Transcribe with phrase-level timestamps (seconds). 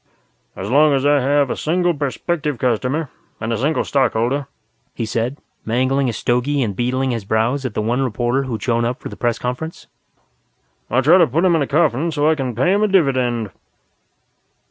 [0.55, 4.47] "As long as I have a single prospective customer, and a single Stockholder,"
[4.95, 8.83] he said, mangling a stogie and beetling his brows at the one reporter who'd showed
[8.83, 9.85] up for the press conference,
[10.89, 13.51] "I'll try to put him in a coffin so I can pay him a dividend."